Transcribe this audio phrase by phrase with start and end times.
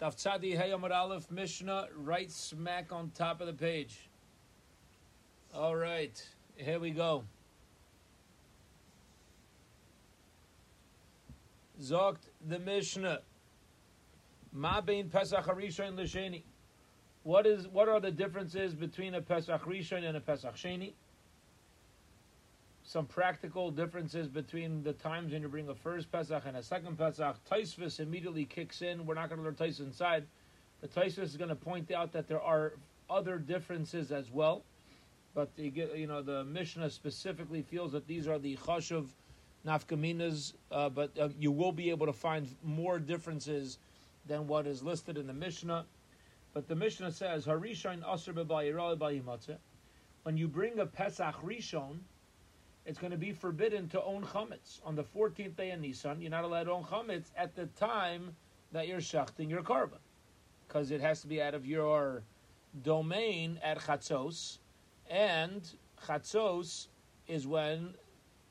[0.00, 4.08] Daf Tzadi Hey Aleph Mishnah, right smack on top of the page.
[5.54, 6.26] All right,
[6.56, 7.24] here we go.
[11.82, 13.20] Zogt the Mishnah.
[14.52, 16.44] Ma bein Pesach Harishon l'Sheni.
[17.22, 20.94] What is what are the differences between a Pesach Rishon and a Pesach Sheni?
[22.90, 26.98] Some practical differences between the times when you bring a first Pesach and a second
[26.98, 27.36] Pesach.
[27.48, 29.06] Taisvis immediately kicks in.
[29.06, 30.26] We're not going to learn Taisvis inside.
[30.80, 32.72] The Taisvis is going to point out that there are
[33.08, 34.64] other differences as well,
[35.36, 39.06] but the, you know the Mishnah specifically feels that these are the chashuv
[39.64, 43.78] nafkaminas, uh, but uh, you will be able to find more differences
[44.26, 45.86] than what is listed in the Mishnah.
[46.52, 49.58] But the Mishnah says, Harishon Asr
[50.24, 52.00] When you bring a Pesach Rishon,
[52.86, 56.20] it's going to be forbidden to own chametz on the 14th day of Nisan.
[56.20, 58.34] You're not allowed to own chametz at the time
[58.72, 59.98] that you're shachting your korban,
[60.66, 62.22] because it has to be out of your
[62.82, 64.58] domain at chatzos,
[65.08, 65.68] and
[66.06, 66.86] chatzos
[67.26, 67.94] is when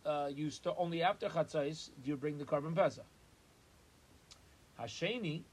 [0.06, 3.06] uh, you st- only after chatzos do you bring the korban pesach.
[4.80, 5.44] Hasheni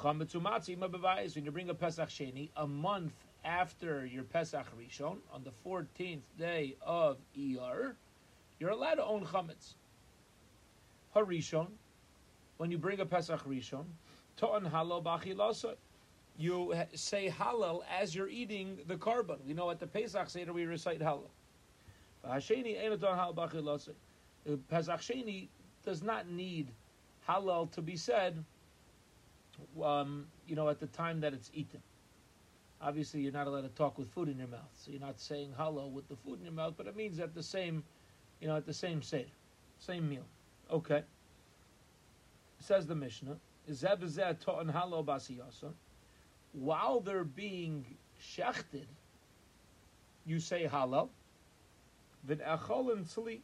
[0.00, 5.44] chametz umatzi when you bring a pesach sheni a month after your pesach rishon on
[5.44, 7.94] the 14th day of Iyar
[8.58, 9.74] you're allowed to own chametz.
[11.14, 11.68] Harishon,
[12.58, 13.84] when you bring a Pesach Rishon,
[14.36, 15.74] to'an Hallel b'achilasa,
[16.36, 19.38] you say Hallel as you're eating the korban.
[19.46, 21.30] We know at the Pesach Seder we recite Hallel.
[22.26, 23.90] Hasheni enaton Hallel b'achilasa.
[24.68, 25.48] Pesach Sheni
[25.84, 26.68] does not need
[27.28, 28.44] Hallel to be said,
[29.82, 31.82] um, you know, at the time that it's eaten.
[32.80, 35.52] Obviously, you're not allowed to talk with food in your mouth, so you're not saying
[35.58, 37.82] Hallel with the food in your mouth, but it means that the same
[38.40, 39.28] you know, at the same seder,
[39.78, 40.24] same meal.
[40.70, 41.02] Okay.
[42.60, 43.36] Says the Mishnah,
[46.52, 47.86] while they're being
[48.20, 48.86] shechted,
[50.26, 51.08] you say Hallel,
[52.28, 53.40] and Sli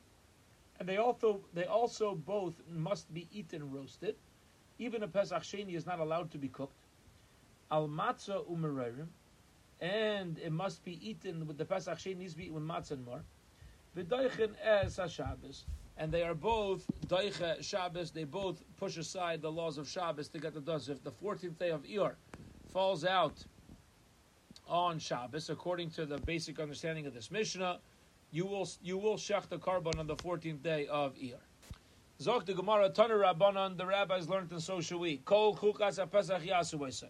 [0.78, 4.16] and they also they also both must be eaten roasted.
[4.78, 6.76] Even a pesach sheni is not allowed to be cooked.
[7.70, 9.06] Al matzah umererim,
[9.80, 12.92] and it must be eaten with the pesach sheni needs to be eaten with matzah
[12.92, 13.22] and more.
[13.96, 15.64] V'doichen es Shabbos,
[15.96, 18.10] and they are both doiche Shabbos.
[18.10, 20.88] They both push aside the laws of Shabbos to get the dust.
[20.88, 22.14] If the fourteenth day of Iyar
[22.72, 23.44] falls out
[24.68, 27.78] on Shabbos, according to the basic understanding of this Mishnah,
[28.32, 31.38] you will you will shech the korban on the fourteenth day of Iyar.
[32.20, 33.76] Zok the Gemara Tana Rabbanon.
[33.76, 35.18] The rabbis learned, and so should we.
[35.18, 37.04] Kol chukas a Pesach Yasu.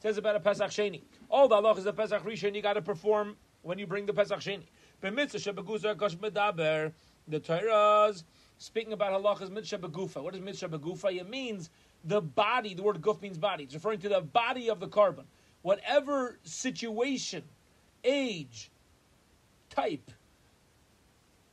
[0.00, 1.02] Says about a Pesach Sheni.
[1.28, 4.40] All the halachas of Pesach Rishon you got to perform when you bring the Pesach
[4.40, 4.64] Sheni.
[5.04, 6.92] The
[7.40, 8.24] Torah's
[8.56, 10.22] speaking about halachas mitzvah begufa.
[10.22, 11.20] What is mitzvah begufa?
[11.20, 11.68] It means
[12.04, 12.72] the body.
[12.72, 13.64] The word guf means body.
[13.64, 15.24] It's referring to the body of the korban.
[15.60, 17.42] Whatever situation,
[18.02, 18.70] age,
[19.68, 20.10] type,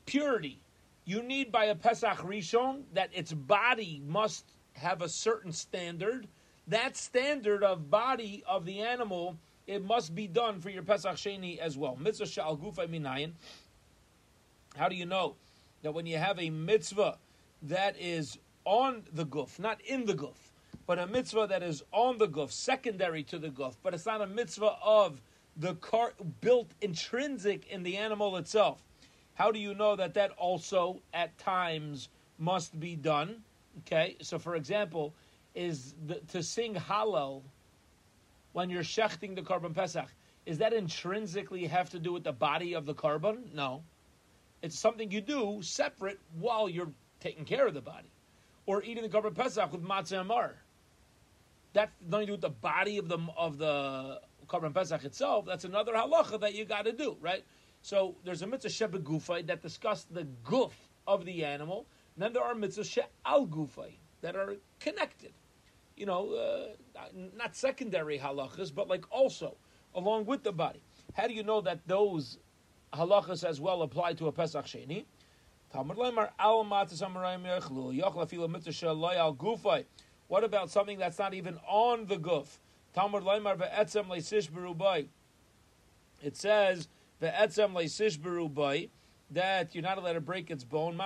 [0.05, 0.61] purity,
[1.03, 6.29] you need by a Pesach Rishon that its body must have a certain standard.
[6.67, 11.57] That standard of body of the animal it must be done for your Pesach Sheni
[11.57, 11.95] as well.
[11.95, 13.33] Mitzvah shal gufa minayin.
[14.75, 15.35] How do you know
[15.81, 17.17] that when you have a mitzvah
[17.63, 20.37] that is on the guf, not in the guf,
[20.85, 24.21] but a mitzvah that is on the guf, secondary to the guf, but it's not
[24.21, 25.21] a mitzvah of
[25.57, 28.83] the car built intrinsic in the animal itself.
[29.33, 33.43] How do you know that that also at times must be done?
[33.79, 35.13] Okay, so for example,
[35.55, 37.41] is the, to sing Hallel
[38.53, 40.07] when you're shechting the korban pesach,
[40.45, 43.53] is that intrinsically have to do with the body of the korban?
[43.53, 43.83] No.
[44.61, 48.11] It's something you do separate while you're taking care of the body.
[48.65, 50.55] Or eating the korban pesach with matzah amar.
[51.73, 55.45] That's nothing to do with the body of the of the korban pesach itself.
[55.45, 57.43] That's another halacha that you got to do, right?
[57.81, 60.73] So there's a mitzvah shebegufay that discuss the guf
[61.07, 61.87] of the animal.
[62.15, 65.33] And then there are mitzvah she'al gufay that are connected
[66.01, 66.69] you know, uh,
[67.37, 69.55] not secondary halachas, but like also
[69.93, 70.81] along with the body.
[71.13, 72.39] How do you know that those
[72.91, 75.05] halachas as well apply to a Pesach Sheni?
[80.27, 82.47] What about something that's not even on the guf?
[86.23, 86.87] It says
[89.29, 90.99] that you're not allowed to break its bone.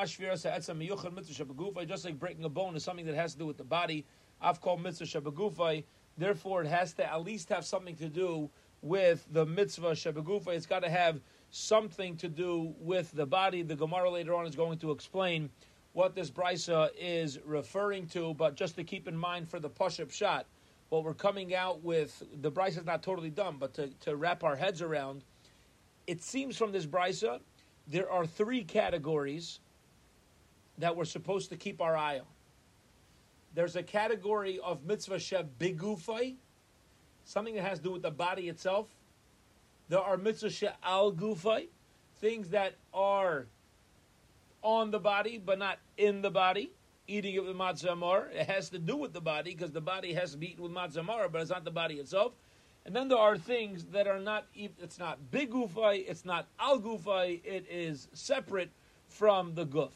[1.87, 4.05] Just like breaking a bone is something that has to do with the body.
[4.41, 5.83] I've called mitzvah shabagufay.
[6.17, 8.49] Therefore, it has to at least have something to do
[8.81, 10.49] with the mitzvah shabagufay.
[10.49, 11.19] It's got to have
[11.51, 13.61] something to do with the body.
[13.61, 15.49] The Gemara later on is going to explain
[15.93, 18.33] what this brisa is referring to.
[18.33, 20.45] But just to keep in mind for the push-up shot,
[20.89, 24.43] what we're coming out with, the brisa is not totally done, but to, to wrap
[24.43, 25.23] our heads around,
[26.07, 27.39] it seems from this brisa
[27.87, 29.59] there are three categories
[30.77, 32.25] that we're supposed to keep our eye on.
[33.55, 35.17] There's a category of mitzvah
[35.59, 36.35] bigufay,
[37.23, 38.89] something that has to do with the body itself.
[39.87, 41.67] There are mitzvah al gufay,
[42.19, 43.47] things that are
[44.61, 46.71] on the body but not in the body.
[47.07, 50.31] Eating it with matzah it has to do with the body because the body has
[50.31, 52.33] to be eaten with matzah but it's not the body itself.
[52.83, 54.47] And then there are things that are not.
[54.55, 56.03] It's not big gufay.
[56.07, 57.41] It's not al gufay.
[57.45, 58.71] It is separate
[59.07, 59.91] from the guf.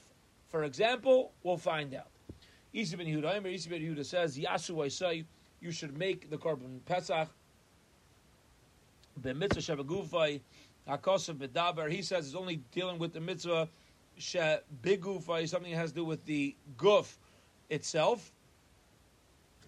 [0.49, 2.07] For example, we'll find out.
[2.73, 5.25] Isi ben Yehuda, Isi ben Yehuda says, Yasu say,
[5.59, 7.29] you should make the korban pesach.
[9.21, 10.41] The mitzvah shebagufay
[10.87, 11.89] hakosav bedaber.
[11.89, 13.67] He says it's only dealing with the mitzvah
[14.19, 17.17] shebigufay, something that has to do with the guf
[17.69, 18.31] itself.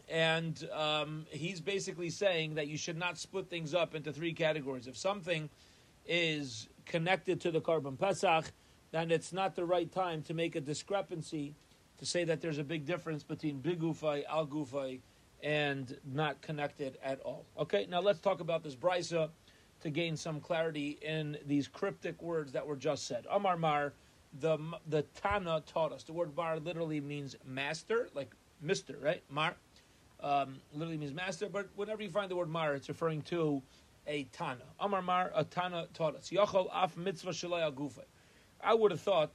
[0.10, 4.88] And um, he's basically saying that you should not split things up into three categories.
[4.88, 5.50] If something
[6.06, 8.52] is connected to the korban pesach,
[8.92, 11.56] then it's not the right time to make a discrepancy
[12.02, 15.00] to say that there's a big difference between big gufay, al gufay,
[15.44, 17.46] and not connected at all.
[17.58, 19.30] Okay, now let's talk about this brisa
[19.82, 23.26] to gain some clarity in these cryptic words that were just said.
[23.30, 23.94] Amar Mar,
[24.40, 24.58] the
[24.88, 26.04] the Tana taught us.
[26.04, 28.32] The word Mar literally means master, like
[28.62, 29.24] Mister, right?
[29.30, 29.56] Mar
[30.22, 33.62] um, literally means master, but whenever you find the word Mar, it's referring to
[34.08, 34.66] a Tana.
[34.80, 36.32] Amar Mar, a Tana taught us.
[36.32, 38.06] Yachol af mitzvah shalai al gufay.
[38.64, 39.32] I would have thought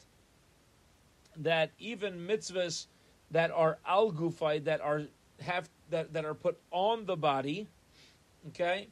[1.39, 2.87] that even mitzvahs
[3.31, 5.03] that are al gufay, that are
[5.41, 7.67] have that, that are put on the body,
[8.49, 8.89] okay,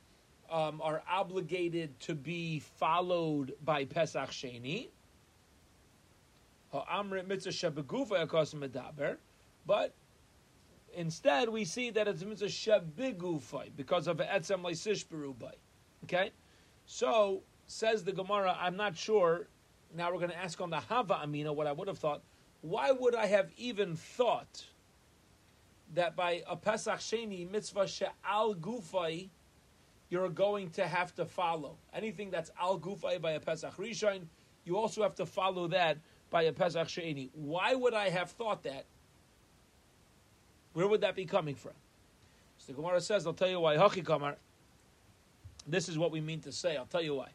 [0.50, 4.88] um, are obligated to be followed by Pesach Sheni.
[9.66, 9.94] But
[10.94, 15.52] instead, we see that it's mitzvah shebigufay because of etzem leisishberubai.
[16.04, 16.32] Okay,
[16.86, 18.56] so says the Gemara.
[18.60, 19.48] I'm not sure
[19.96, 22.22] now we're going to ask on the Hava Amina what I would have thought.
[22.64, 24.64] Why would I have even thought
[25.92, 29.28] that by a Pesach Sheni mitzvah she'al gufay,
[30.08, 34.22] you're going to have to follow anything that's al gufay by a Pesach Rishon.
[34.64, 35.98] You also have to follow that
[36.30, 37.28] by a Pesach Sheni.
[37.34, 38.86] Why would I have thought that?
[40.72, 41.74] Where would that be coming from?
[42.56, 44.36] So the Gemara says, "I'll tell you why." Hachi
[45.66, 46.78] This is what we mean to say.
[46.78, 47.28] I'll tell you why.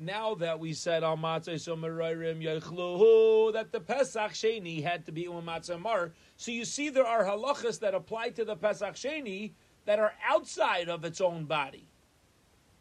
[0.00, 5.26] Now that we said al matzah so yechluhu that the Pesach Sheni had to be
[5.26, 9.50] um matzah mar, so you see there are halachas that apply to the Pesach Sheni
[9.86, 11.84] that are outside of its own body,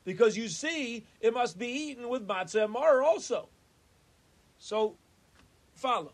[0.06, 3.50] because you see it must be eaten with matzah mar also.
[4.60, 4.96] So
[5.74, 6.14] follow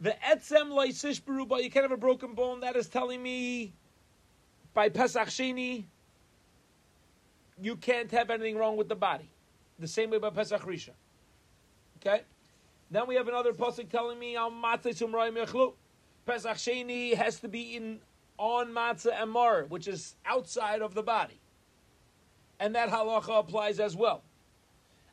[0.00, 2.60] the etzem loisish but you can't have a broken bone.
[2.60, 3.74] That is telling me
[4.74, 5.84] by Pesach Sheni
[7.62, 9.30] you can't have anything wrong with the body.
[9.80, 10.90] The same way by Pesach Rishon.
[11.96, 12.22] Okay?
[12.90, 15.72] Then we have another pasuk telling me al matzah sumrayim yechlu.
[16.26, 18.00] Pesach Sheni has to be eaten
[18.36, 21.40] on matzah and mar, which is outside of the body.
[22.58, 24.22] And that halacha applies as well.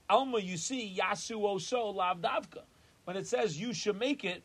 [0.10, 2.64] Alma, you see, yasu oso lav davka.
[3.06, 4.44] When it says you should make it,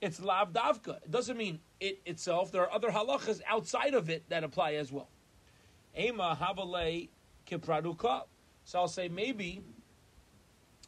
[0.00, 0.96] it's lav davka.
[1.02, 2.52] It doesn't mean it itself.
[2.52, 5.08] There are other halachas outside of it that apply as well.
[5.98, 7.08] Ema havale
[7.46, 8.24] kiprat uklal.
[8.68, 9.62] So I'll say maybe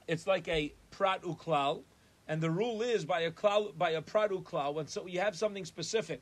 [0.07, 1.81] it's like a prat uklal,
[2.29, 5.35] and the rule is by a klal, by a prat uklal when so you have
[5.35, 6.21] something specific,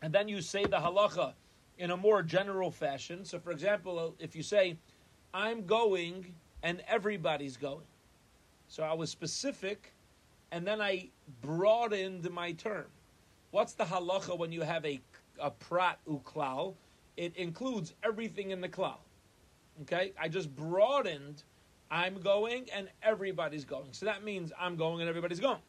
[0.00, 1.32] and then you say the halacha
[1.76, 3.24] in a more general fashion.
[3.24, 4.78] So, for example, if you say,
[5.34, 7.88] "I'm going," and everybody's going,
[8.68, 9.92] so I was specific,
[10.52, 11.08] and then I
[11.40, 12.86] broadened my term.
[13.50, 15.00] What's the halacha when you have a
[15.40, 16.76] a prat uklal?
[17.16, 18.98] it includes everything in the klal.
[19.82, 21.42] Okay, I just broadened.
[21.90, 23.88] I'm going and everybody's going.
[23.92, 25.60] So that means I'm going and everybody's going.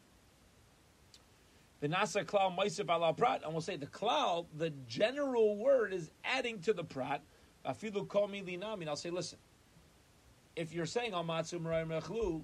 [1.80, 6.10] The nasa klal ma'isif ala prat, and we'll say the klal, the general word is
[6.24, 7.20] adding to the prat.
[7.66, 8.88] Afilu kol mi linami.
[8.88, 9.38] I'll say, listen,
[10.54, 12.42] if you're saying al matzu mechlu,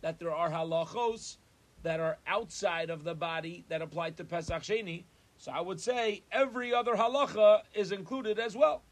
[0.00, 1.36] that there are halachos
[1.82, 5.04] that are outside of the body that apply to Pesach Sheni,
[5.38, 8.82] so I would say every other halacha is included as well.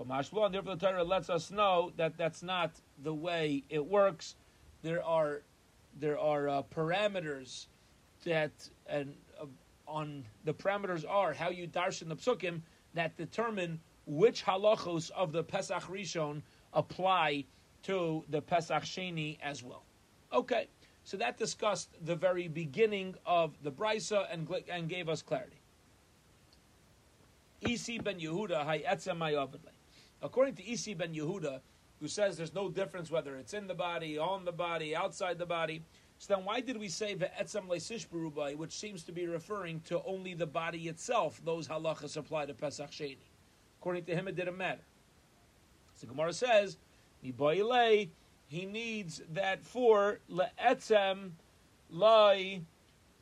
[0.00, 4.36] And therefore, the Torah lets us know that that's not the way it works.
[4.82, 5.42] There are
[5.98, 7.66] there are uh, parameters
[8.24, 8.52] that
[8.86, 9.44] and uh,
[9.86, 12.62] on the parameters are how you darshan the psukim
[12.94, 16.40] that determine which halachos of the Pesach Rishon
[16.72, 17.44] apply
[17.82, 19.82] to the Pesach Sheni as well.
[20.32, 20.68] Okay,
[21.04, 25.60] So that discussed the very beginning of the brisa and, and gave us clarity.
[27.62, 28.84] Isi ben Yehuda hay
[30.22, 31.60] According to Isi ben Yehuda,
[32.00, 35.46] who says there's no difference whether it's in the body, on the body, outside the
[35.46, 35.82] body.
[36.18, 40.34] So then why did we say ve'etzam le'sishberubai, which seems to be referring to only
[40.34, 41.40] the body itself?
[41.44, 43.16] Those halachas apply to Pesach Sheni.
[43.80, 44.82] According to him, it didn't matter.
[45.94, 46.76] So Gemara says,
[47.22, 47.32] he
[48.66, 51.32] needs that for le'etzem
[51.90, 52.62] lai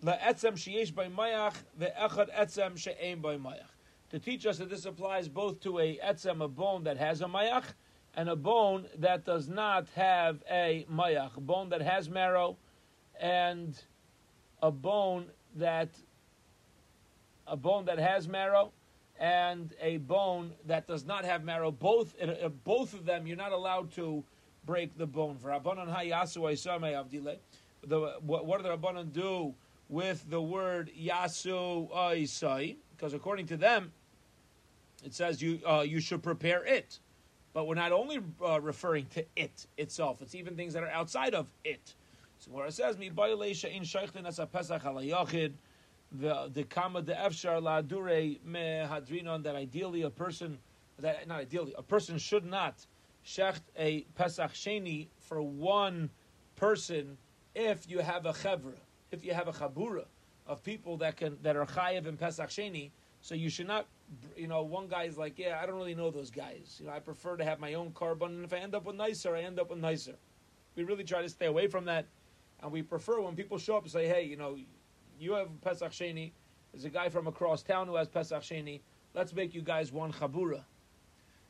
[0.04, 3.77] le'etzem sheyesh by mayach ve'echad etzem she'ein by mayach.
[4.10, 7.26] To teach us that this applies both to a etzem, a bone that has a
[7.26, 7.64] mayach,
[8.16, 12.56] and a bone that does not have a mayach, a bone that has marrow,
[13.20, 13.78] and
[14.62, 15.90] a bone that
[17.46, 18.72] a bone that has marrow,
[19.18, 21.70] and a bone that does not have marrow.
[21.70, 24.24] Both uh, both of them, you're not allowed to
[24.64, 25.36] break the bone.
[25.36, 27.38] For Rabbanan hayasu avdile.
[28.22, 29.54] What, do the Rabbanan do
[29.88, 32.76] with the word yasu oisai?
[32.96, 33.92] Because according to them,
[35.04, 36.98] it says you uh, you should prepare it.
[37.52, 41.34] But we're not only uh, referring to it itself; it's even things that are outside
[41.34, 41.94] of it.
[42.38, 45.52] So where it says, "Mi in shaychin as a pesach halayachid."
[46.12, 48.06] The the kama de efshar la dure
[48.44, 50.58] me hadrinon that ideally a person
[50.98, 52.86] that not ideally a person should not
[53.24, 56.10] shecht a pesach sheni for one
[56.56, 57.18] person
[57.54, 58.78] if you have a chevra,
[59.10, 60.04] if you have a chabura
[60.46, 62.90] of people that can that are chayev in pesach sheni.
[63.28, 63.86] So you should not
[64.38, 66.78] you know, one guy is like, yeah, I don't really know those guys.
[66.80, 68.96] You know, I prefer to have my own korban, and if I end up with
[68.96, 70.14] nicer, I end up with nicer.
[70.76, 72.06] We really try to stay away from that,
[72.62, 74.56] and we prefer when people show up and say, hey, you know,
[75.20, 76.32] you have Pesach Sheni.
[76.72, 78.80] There's a guy from across town who has Pesach Sheni.
[79.12, 80.64] Let's make you guys one chabura,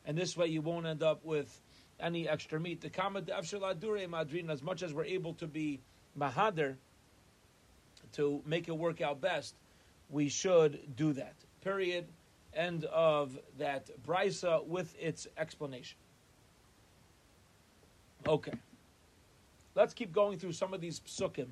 [0.04, 1.60] and this way you won't end up with
[2.00, 2.80] any extra meat.
[2.80, 5.78] The kama dure madrin, as much as we're able to be
[6.18, 6.74] mahader
[8.14, 9.54] to make it work out best,
[10.10, 11.34] we should do that.
[11.62, 12.06] Period
[12.54, 15.98] end of that brisa with its explanation.
[18.26, 18.52] Okay,
[19.74, 21.46] let's keep going through some of these psukim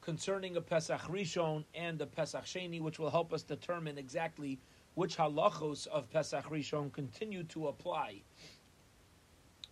[0.00, 4.58] concerning a Pesach Rishon and a Pesach Sheni, which will help us determine exactly
[4.94, 8.22] which halachos of Pesach Rishon continue to apply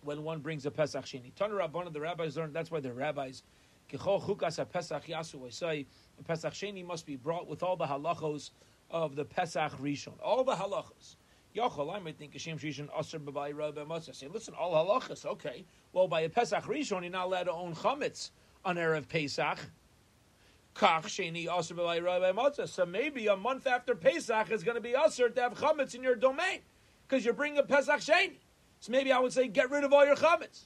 [0.03, 1.33] when one brings a Pesach Sheni.
[1.35, 3.43] Tana Rabbanah, the rabbis learned that's why they're rabbis.
[3.91, 3.99] Pesach
[5.07, 5.85] Yasu
[6.27, 8.51] Pesach Sheni must be brought with all the halachos
[8.91, 10.13] of the Pesach Rishon.
[10.21, 11.15] All the halachas.
[11.55, 14.15] Yochel, I might think Hashem Rishon Aser B'Bai Rabbi Matzah.
[14.15, 15.25] Say, listen, all halachas.
[15.25, 18.29] Okay, well, by a Pesach Rishon, you're not allowed to own chametz
[18.63, 19.57] on erev Pesach.
[20.75, 22.67] Kach Sheni Aser B'Bai Rabbi Matzah.
[22.67, 26.03] So maybe a month after Pesach is going to be Aser to have chametz in
[26.03, 26.59] your domain
[27.07, 28.33] because you're bringing a Pesach Sheni.
[28.79, 30.65] So maybe I would say get rid of all your chametz.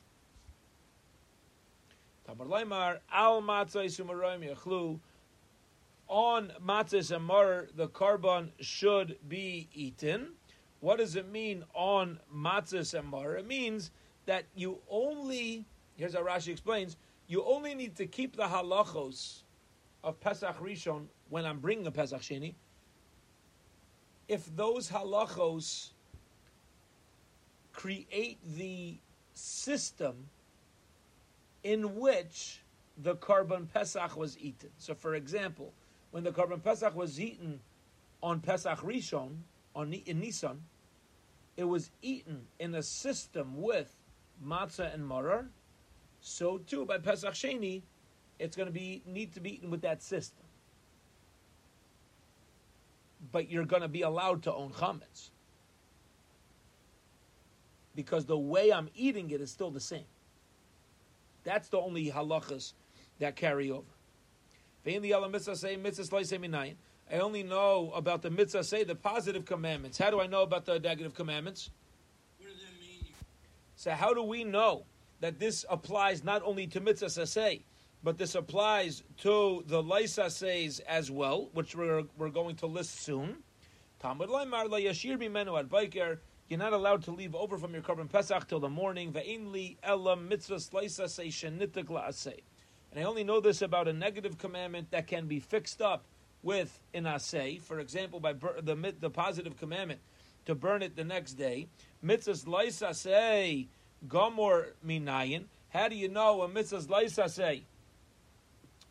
[2.27, 4.99] Tamar Leimar Al Matzah Sumaroim Yachlu
[6.13, 10.27] on matzahs and maror, the korban should be eaten.
[10.79, 13.39] What does it mean on matzahs and maror?
[13.39, 13.89] It means
[14.27, 15.65] that you only,
[15.95, 19.41] here's how Rashi explains, you only need to keep the halachos
[20.03, 22.53] of Pesach Rishon when I'm bringing a Pesach Sheni.
[24.27, 25.89] If those halachos
[27.73, 28.97] create the
[29.33, 30.27] system
[31.63, 32.61] in which
[32.99, 34.69] the korban Pesach was eaten.
[34.77, 35.73] So, for example,
[36.13, 37.59] when the Korban Pesach was eaten
[38.21, 39.37] on Pesach Rishon,
[39.75, 40.61] on in Nisan,
[41.57, 43.95] it was eaten in a system with
[44.45, 45.47] matzah and marar.
[46.21, 47.81] So too by Pesach Sheni,
[48.37, 50.45] it's going to be need to be eaten with that system.
[53.31, 55.31] But you're going to be allowed to own chametz
[57.95, 60.05] because the way I'm eating it is still the same.
[61.43, 62.73] That's the only halachas
[63.17, 63.92] that carry over.
[64.85, 64.99] I
[67.19, 69.97] only know about the mitzvah say the positive commandments.
[69.97, 71.69] How do I know about the negative commandments?
[72.39, 73.05] What does that mean?
[73.75, 74.85] So how do we know
[75.21, 77.63] that this applies not only to mitzvah say,
[78.03, 83.01] but this applies to the Laisa says as well, which we're, we're going to list
[83.01, 83.37] soon.
[83.99, 86.19] Talmud Laimar la yashir bimenu ad biker.
[86.49, 89.13] You're not allowed to leave over from your korban pesach till the morning.
[89.13, 92.41] Ve'inli elam mitzvah laisa say shenitik la'aseh.
[92.93, 96.05] And I only know this about a negative commandment that can be fixed up
[96.43, 97.59] with an asay.
[97.59, 99.99] For example, by bur- the the positive commandment
[100.45, 101.69] to burn it the next day.
[102.05, 103.67] Mitzvahs say
[104.07, 105.45] gomor minayin.
[105.69, 107.63] How do you know a mitzvahs say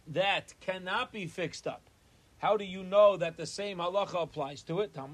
[0.08, 1.82] that cannot be fixed up?
[2.38, 4.90] How do you know that the same halacha applies to it?
[4.96, 5.06] You're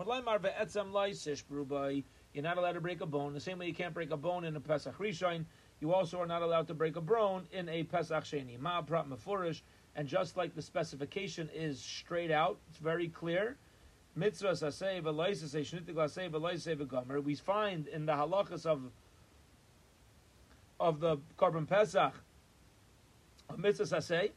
[2.43, 3.35] not allowed to break a bone.
[3.35, 5.45] The same way you can't break a bone in a Pesach Rishon,
[5.81, 8.59] you also are not allowed to break a bone in a Pesach Sheni.
[8.59, 9.63] Ma prat mefurish,
[9.97, 13.57] and just like the specification is straight out, it's very clear.
[14.17, 17.23] Mitzvah sasei v'loisasei shnitik lasei v'loisei v'gomer.
[17.23, 18.83] We find in the halachas of
[20.81, 22.15] of the Korban Pesach
[23.51, 24.31] a mitzvah sasei,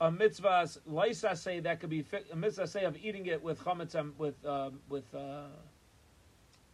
[0.00, 4.16] a mitzvah loisasei that could be a mitzvah say of eating it with chametz and
[4.18, 5.46] with uh, with uh,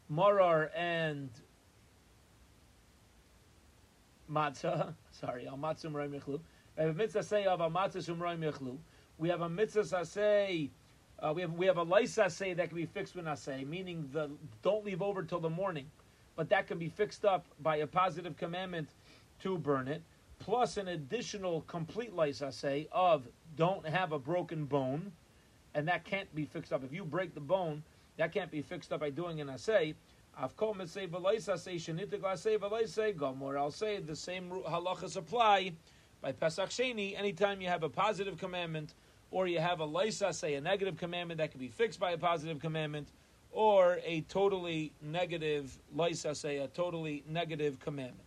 [0.08, 1.30] morar and
[4.31, 4.95] matzah.
[5.11, 6.40] Sorry, al matzah umroim yechlu.
[6.76, 8.76] We have a mitzvah say of al matzah umroim yechlu.
[9.19, 10.71] We have a mitzvah say.
[11.21, 14.09] Uh, we have we have a license say that can be fixed with say, meaning
[14.12, 14.31] the
[14.62, 15.87] don't leave over till the morning,
[16.37, 18.88] but that can be fixed up by a positive commandment
[19.40, 20.02] to burn it,
[20.40, 25.12] plus an additional complete license say of don't have a broken bone,
[25.75, 26.83] and that can't be fixed up.
[26.83, 27.85] If you break the bone,
[28.16, 29.95] that can't be fixed up by doing an assay.
[30.37, 30.67] I'll say
[34.00, 35.73] the same halachas apply
[36.21, 37.19] by Pesach Sheni.
[37.19, 38.95] Anytime you have a positive commandment,
[39.31, 42.19] or you have a laisa, say a negative commandment that can be fixed by a
[42.19, 43.09] positive commandment,
[43.53, 48.21] or a totally negative laisa, say a totally negative commandment.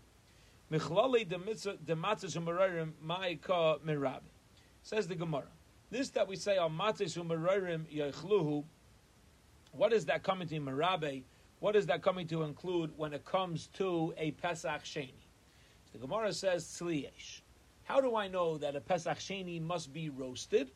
[4.83, 5.43] Says the Gemara.
[5.89, 8.63] This that we say on matzes umararim yechluhu.
[9.71, 11.23] What is that coming to merabe?
[11.59, 15.13] What is that coming to include when it comes to a Pesach Sheni?
[15.91, 17.41] The Gemara says tzliesh.
[17.83, 20.69] How do I know that a Pesach Sheni must be roasted?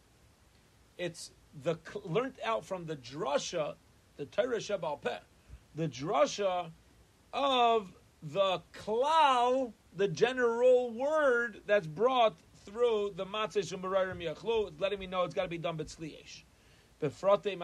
[0.98, 1.32] It's
[1.64, 3.76] the learnt out from the drasha,
[4.18, 5.20] the Torah Shabal Peh,
[5.76, 6.72] the drasha
[7.34, 12.36] of the klal, the general word that's brought
[12.66, 16.44] through the matzah shumararim yachlu, letting me know it's got to be done b'tzliesh.
[17.02, 17.58] Befrote.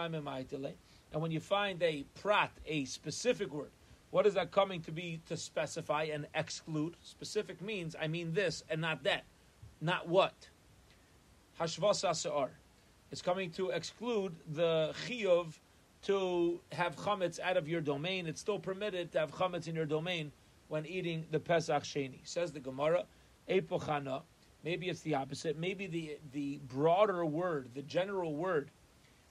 [1.12, 3.72] And when you find a prat, a specific word,
[4.12, 6.96] what is that coming to be to specify and exclude?
[7.02, 9.24] Specific means I mean this and not that.
[9.82, 10.50] Not what?
[11.60, 12.50] Hashvasa se'ar.
[13.12, 15.54] It's coming to exclude the chiyuv
[16.04, 18.28] to have chametz out of your domain.
[18.28, 20.31] It's still permitted to have chametz in your domain
[20.68, 22.20] when eating the Pesach Sheni.
[22.24, 23.05] Says the Gemara,
[23.50, 24.22] Epochana.
[24.64, 25.58] Maybe it's the opposite.
[25.58, 28.72] Maybe the the broader word, the general word,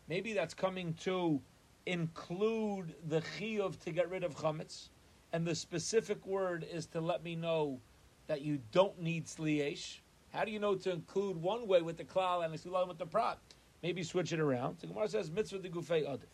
[0.09, 1.41] maybe that's coming to
[1.87, 4.89] include the chiyuv to get rid of chametz,
[5.33, 7.81] and the specific word is to let me know
[8.27, 10.03] that you don't need sliesh.
[10.33, 13.07] How do you know to include one way with the klal and the with the
[13.07, 13.39] prat?
[13.83, 14.79] Maybe switch it around.
[14.81, 16.27] So Gemara says mitzvah de gufei adif.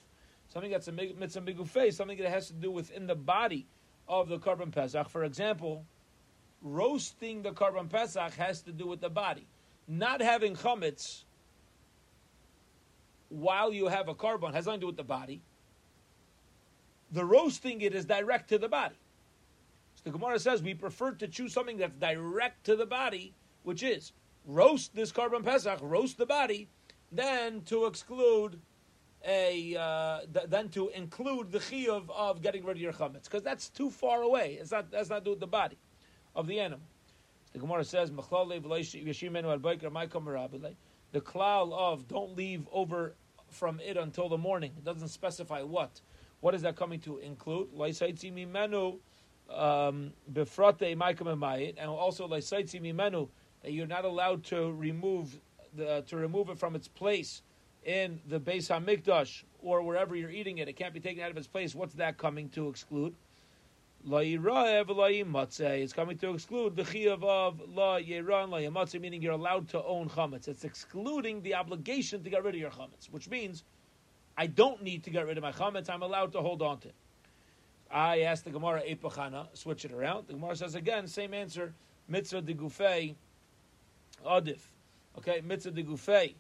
[0.49, 3.67] Something that's a mitzvah begufei, something that has to do within the body
[4.09, 5.09] of the korban pesach.
[5.09, 5.85] For example,
[6.63, 9.47] roasting the korban pesach has to do with the body.
[9.89, 11.25] Not having chametz
[13.33, 15.41] while you have a korban has nothing to do with the body.
[17.11, 18.97] The roasting it is direct to the body.
[19.97, 23.83] So the Gemara says we prefer to choose something that's direct to the body, which
[23.83, 24.13] is
[24.45, 26.69] roast this korban pesach, roast the body,
[27.11, 28.61] than to exclude
[29.25, 33.43] a uh, th- then to include the chiyuv of getting rid of your chametz because
[33.43, 34.59] that's too far away.
[34.61, 35.79] It's not that's not do with the body
[36.35, 36.87] of the animal.
[37.53, 38.11] The Gemara says
[41.13, 43.15] the klal of don't leave over
[43.53, 44.73] from it until the morning.
[44.77, 46.01] It doesn't specify what.
[46.41, 47.69] What is that coming to include?
[49.51, 50.13] Um,
[51.79, 55.41] and also that you're not allowed to remove
[55.75, 57.43] the, to remove it from its place
[57.85, 60.69] in the Beis Hamikdash or wherever you're eating it.
[60.69, 61.75] It can't be taken out of its place.
[61.75, 63.15] What's that coming to exclude?
[64.05, 69.85] It's coming to exclude the chiyuv of la yeran la yamatze, meaning you're allowed to
[69.85, 70.49] own chametz.
[70.49, 73.63] It's excluding the obligation to get rid of your chametz, which means
[74.37, 75.89] I don't need to get rid of my chametz.
[75.89, 76.95] I'm allowed to hold on to it.
[77.93, 80.27] I asked the Gemara epachana, switch it around.
[80.27, 81.73] The Gemara says again, same answer.
[82.09, 83.15] Mitzvah de gufei
[84.27, 84.59] adif.
[85.19, 86.35] Okay, mitzvah de gufei,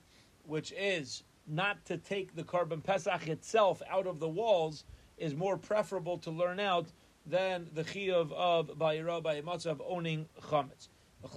[0.46, 4.85] which is not to take the korban pesach itself out of the walls,
[5.16, 6.87] is more preferable to learn out
[7.26, 10.88] than the chiyuv of Bayira by of owning chametz.
[11.22, 11.30] And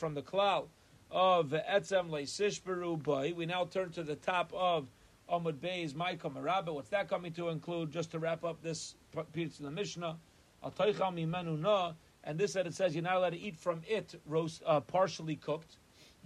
[0.00, 0.66] from the klal
[1.10, 4.88] of etzem leisishberu bay, we now turn to the top of
[5.30, 6.74] Amud Bey's Maikam Marabba.
[6.74, 7.92] What's that coming to include?
[7.92, 8.96] Just to wrap up this
[9.32, 10.16] piece of the Mishnah,
[10.62, 11.92] Al mimenu na,
[12.24, 15.36] and this that it says you're not allowed to eat from it roast uh, partially
[15.36, 15.78] cooked.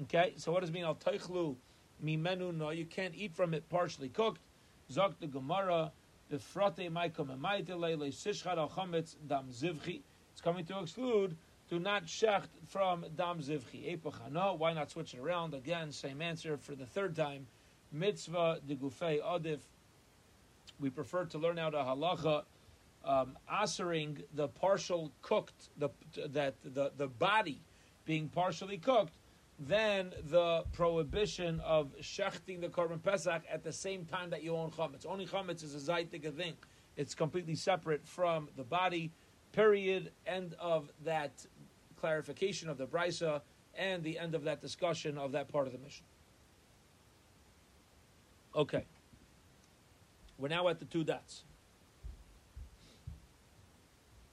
[0.02, 0.84] Okay, so what does it mean?
[0.84, 1.56] Al teichlu
[2.02, 4.40] mimenu na, you can't eat from it partially cooked.
[4.90, 5.92] Zok the Gemara.
[6.32, 6.52] It's
[10.42, 11.36] coming to exclude
[11.70, 13.96] do not shecht from dam zivchi.
[13.96, 15.54] Epochano, why not switch it around?
[15.54, 17.46] Again, same answer for the third time.
[17.92, 19.20] Mitzvah de gufei.
[20.80, 22.42] We prefer to learn out a halacha
[23.04, 23.38] um,
[24.34, 25.90] the partial cooked, the
[26.28, 27.62] that the the body
[28.04, 29.14] being partially cooked,
[29.60, 34.70] than the prohibition of shechting the korban pesach at the same time that you own
[34.70, 35.06] chametz.
[35.06, 36.54] Owning chametz is a zaytik thing;
[36.96, 39.12] it's completely separate from the body.
[39.52, 40.12] Period.
[40.26, 41.44] End of that
[42.00, 43.42] clarification of the brisa
[43.76, 46.06] and the end of that discussion of that part of the Mishnah.
[48.56, 48.84] Okay.
[50.38, 51.42] We're now at the two dots.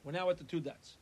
[0.03, 0.97] We're now at the two dots.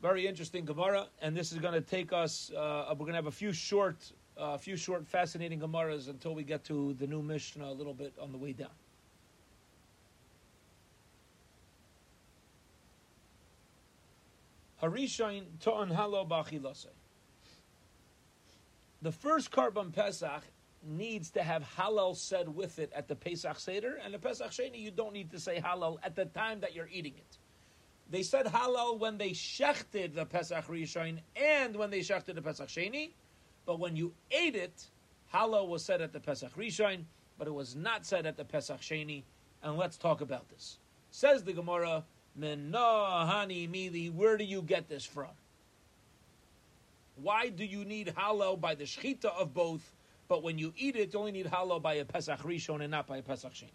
[0.00, 2.52] Very interesting Gemara, and this is going to take us.
[2.56, 6.36] Uh, we're going to have a few short, a uh, few short, fascinating Gemaras until
[6.36, 8.70] we get to the new Mishnah a little bit on the way down.
[14.80, 16.86] Harishain to'an halo b'achilase.
[19.02, 20.44] The first korban pesach
[20.84, 24.78] needs to have Hallel said with it at the Pesach Seder, and the Pesach Sheni
[24.78, 27.38] you don't need to say Hallel at the time that you're eating it.
[28.10, 32.68] They said Hallel when they shechted the Pesach Rishon and when they shechted the Pesach
[32.68, 33.10] Sheni,
[33.66, 34.86] but when you ate it,
[35.32, 37.04] Hallel was said at the Pesach Rishon,
[37.38, 39.24] but it was not said at the Pesach Sheni.
[39.62, 40.78] And let's talk about this.
[41.10, 42.04] Says the Gemara,
[42.38, 45.28] Menahani Mili, where do you get this from?
[47.16, 49.92] Why do you need Hallel by the shechita of both,
[50.28, 53.06] but when you eat it, you only need Hallel by a Pesach Rishon and not
[53.06, 53.70] by a Pesach Sheni?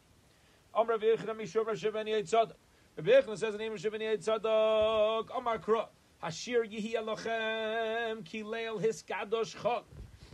[2.95, 5.87] Rabbi Yechon says the name of Shivani Tzadok, Amar Kra,
[6.23, 6.63] Hashir
[8.23, 9.85] Kileil Chok.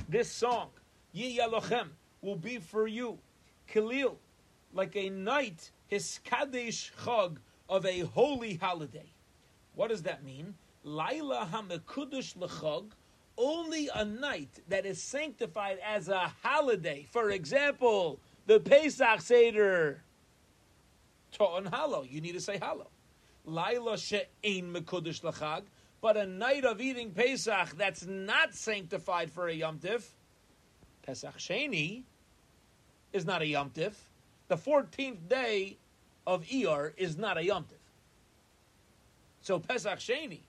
[0.10, 0.68] This song,
[1.16, 1.88] Yihi Elochem,
[2.22, 3.18] will be for you,
[3.74, 4.18] Kilil,
[4.74, 7.38] like a night, Hiskadesh Chog,
[7.70, 9.08] of a holy holiday.
[9.76, 10.54] What does that mean?
[10.84, 12.92] Laila Hamekudush Lechog,
[13.38, 17.08] only a night that is sanctified as a holiday.
[17.10, 20.04] For example, the Pesach Seder
[21.32, 22.04] Ta'on halo.
[22.04, 22.88] You need to say halo.
[23.46, 25.64] Laila she'ein mekudesh lachag.
[26.02, 30.04] But a night of eating Pesach that's not sanctified for a Yom Tif,
[31.04, 32.04] Pesach Sheni,
[33.12, 33.94] is not a Yom Tif.
[34.48, 35.78] The 14th day
[36.26, 37.80] of Iyar is not a Yom Tif.
[39.42, 40.42] So Pesach Sheni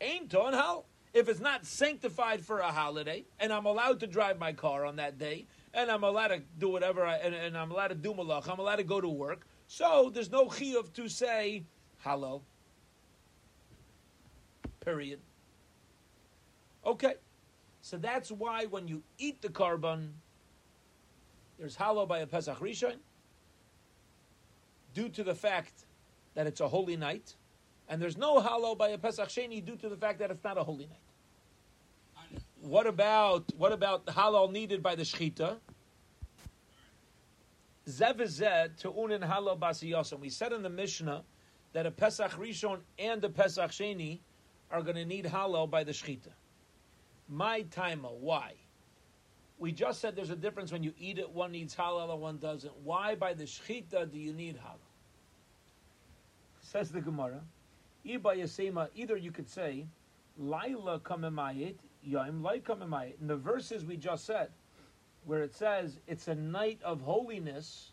[0.00, 0.84] ain't on hal.
[1.14, 4.96] If it's not sanctified for a holiday, and I'm allowed to drive my car on
[4.96, 8.12] that day, and I'm allowed to do whatever, I, and, and I'm allowed to do
[8.12, 11.64] malach, I'm allowed to go to work, so there's no chiyuv to say
[12.04, 12.40] Hallel.
[14.80, 15.20] Period.
[16.84, 17.14] Okay.
[17.82, 20.10] So that's why when you eat the korban,
[21.58, 22.96] there's Hallel by a Pesach Rishon,
[24.94, 25.84] due to the fact
[26.34, 27.34] that it's a holy night,
[27.88, 30.56] and there's no Hallel by a Pesach Sheni due to the fact that it's not
[30.56, 32.40] a holy night.
[32.60, 35.58] What about what about Hallel needed by the shechita?
[37.88, 40.20] Zevizet halo basiyosam.
[40.20, 41.24] We said in the Mishnah
[41.72, 44.20] that a Pesach Rishon and a Pesach Sheni
[44.70, 46.32] are going to need Hallel by the shechita.
[47.28, 48.54] My timer, why?
[49.58, 52.38] We just said there's a difference when you eat it, one needs Hallel and one
[52.38, 52.76] doesn't.
[52.84, 54.78] Why by the shechita do you need Hallel?
[56.60, 57.40] Says the Gemara,
[58.04, 59.86] either you could say,
[60.36, 63.20] Laila kamemayit, yom lai kamemayit.
[63.20, 64.50] In the verses we just said,
[65.28, 67.90] where it says it's a night of holiness,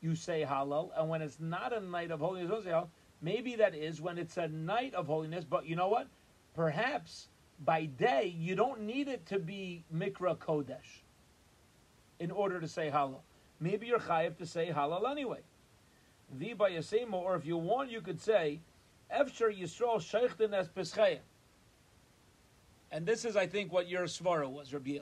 [0.00, 2.86] you say Hallel, and when it's not a night of holiness, you say Hallel.
[3.20, 6.06] Maybe that is when it's a night of holiness, but you know what?
[6.54, 7.26] Perhaps
[7.64, 11.02] by day you don't need it to be mikra kodesh
[12.20, 13.22] in order to say Hallel.
[13.58, 15.40] Maybe you're chayiv to say Hallel anyway.
[16.38, 18.60] Viba yasemo, or if you want, you could say
[19.12, 21.18] efsher yisrael sheichten es peschayim.
[22.92, 24.98] And this is, I think, what your svara was, Rabbi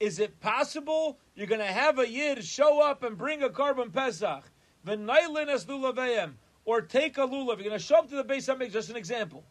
[0.00, 3.92] is it possible you're going to have a yid show up and bring a korban
[3.92, 4.44] pesach,
[4.84, 6.34] the naylin as lulahem,
[6.64, 7.56] or take a lulav?
[7.58, 9.44] You're going to show up to the base make just an example.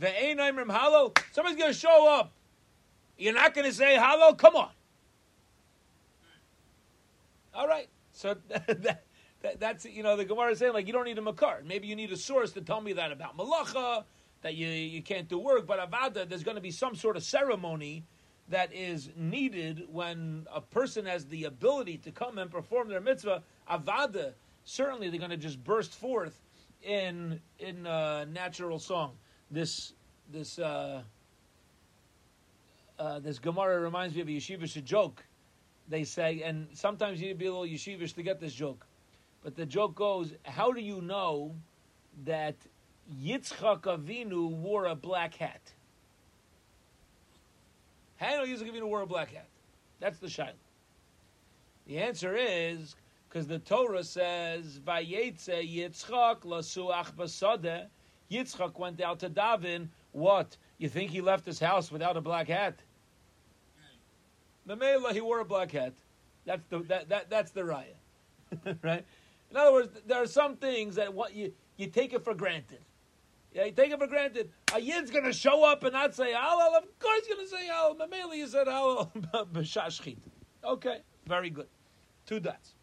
[0.00, 1.12] Ve'einaim rim halo.
[1.32, 2.32] Somebody's going to show up.
[3.18, 4.38] You're not going to say Hallel.
[4.38, 4.70] Come on.
[7.52, 7.88] All right.
[8.12, 9.04] So that,
[9.42, 11.62] that, that's you know the Gemara is saying like you don't need a makar.
[11.64, 14.04] Maybe you need a source to tell me that about malacha
[14.42, 17.24] that you you can't do work, but avada there's going to be some sort of
[17.24, 18.04] ceremony
[18.48, 23.42] that is needed when a person has the ability to come and perform their mitzvah,
[23.70, 24.32] avada,
[24.64, 26.40] certainly they're going to just burst forth
[26.82, 29.12] in in a natural song.
[29.50, 29.92] This
[30.30, 31.02] this uh,
[32.98, 35.24] uh, this Gemara reminds me of a yeshivish joke.
[35.88, 38.86] They say, and sometimes you need to be a little yeshivish to get this joke.
[39.42, 41.54] But the joke goes, how do you know
[42.24, 42.56] that
[43.22, 45.72] Yitzchak Avinu wore a black hat?
[48.18, 49.48] How do Yitzchak Avinu wear a black hat?
[50.00, 50.52] That's the shaila.
[51.86, 52.94] The answer is
[53.28, 57.86] Because the Torah says, Vayetze Yitzchak lasuach basade.
[58.30, 59.88] Yitzchak went out to daven.
[60.12, 60.56] What?
[60.78, 62.74] You think he left his house without a black hat?
[64.66, 65.94] The Mela, he wore a black hat.
[66.44, 67.94] That's the that, that that's the raya,
[68.82, 69.04] right?
[69.50, 72.80] In other words, there are some things that what you you take it for granted.
[73.58, 74.50] Yeah, you take it for granted.
[74.72, 76.76] A yid's going to show up and not say Hallel.
[76.76, 77.98] Of course, he's going to say Hallel.
[77.98, 79.10] Mamela, you said Hallel
[79.52, 80.16] b'shashchit.
[80.62, 81.66] Okay, very good.
[82.24, 82.76] Two dots.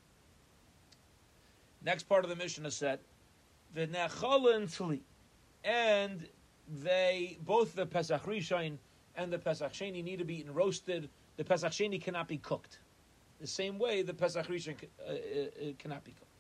[1.82, 3.00] Next part of the is said,
[3.74, 5.00] the necholin
[5.64, 6.28] and
[6.84, 8.78] they both the Pesach Rishon
[9.16, 11.10] and the Pesach Sheni need to be eaten roasted.
[11.38, 12.80] The Pesach Sheni cannot be cooked.
[13.40, 16.32] The same way the Pesach Rishon uh, uh, uh, cannot be cooked.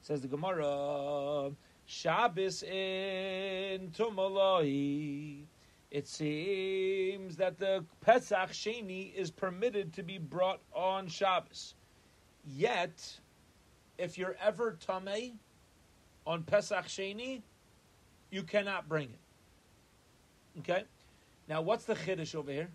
[0.00, 1.50] Says the Gemara,
[1.88, 5.44] Shabbos in Tumaloi.
[5.90, 11.74] It seems that the Pesach Sheni is permitted to be brought on Shabbos.
[12.46, 13.18] Yet,
[13.96, 15.32] if you're ever Tameh
[16.26, 17.40] on Pesach Sheni,
[18.30, 20.60] you cannot bring it.
[20.60, 20.84] Okay?
[21.48, 22.68] Now, what's the Chiddush over here?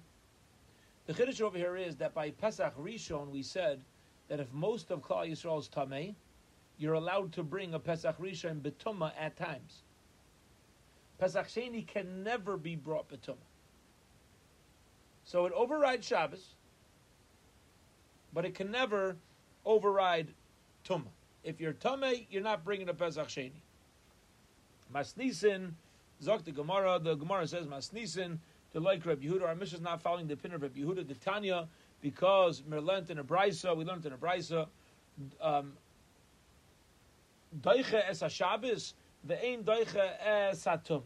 [1.06, 3.84] The Chiddush over here is that by Pesach Rishon, we said
[4.28, 6.16] that if most of Klal Yisrael is Tameh,
[6.84, 9.82] you're allowed to bring a Pesach Rishon Betuma at times.
[11.18, 13.38] Pesach Sheni can never be brought Betuma.
[15.24, 16.56] So it overrides Shabbos,
[18.34, 19.16] but it can never
[19.66, 20.28] override
[20.86, 21.08] Tumah.
[21.46, 23.52] If you're Tumah, you're not bringing a Pesach Sheni.
[24.94, 25.72] Masnisin,
[26.22, 28.40] Zok the Gemara, the Gemara says Masnisin,
[28.74, 29.44] the like Reb Yehuda.
[29.48, 31.70] Our Mishnah is not following the opinion of Reb Yehuda, the Tana,
[32.02, 34.68] because we learned in a Brisa, we learned in a Brisa,
[35.40, 35.74] um,
[37.62, 41.04] Doiche es a Shabbos, the ein Doiche es a Tumah.